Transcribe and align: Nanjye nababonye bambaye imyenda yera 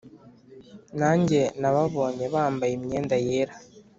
Nanjye 0.99 1.41
nababonye 1.61 2.25
bambaye 2.33 2.73
imyenda 2.77 3.15
yera 3.25 3.55